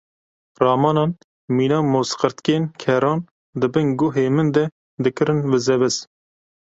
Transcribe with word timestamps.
Ramanan 0.63 1.11
mîna 1.55 1.79
mozqirtkên 1.93 2.63
keran 2.81 3.19
di 3.59 3.67
bin 3.73 3.87
guhê 3.99 4.25
min 4.35 4.47
de 4.55 4.63
dikirin 5.03 5.39
vize 5.51 5.75
viz. 5.81 5.95